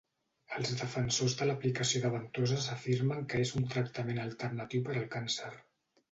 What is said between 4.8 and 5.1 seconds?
per al